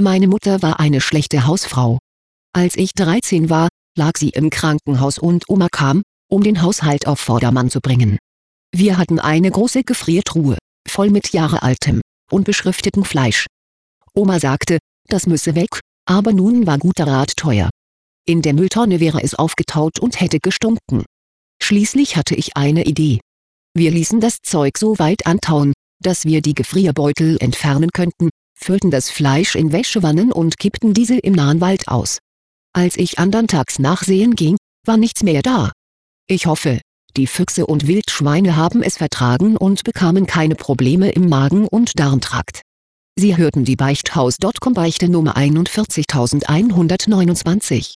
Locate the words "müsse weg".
15.28-15.78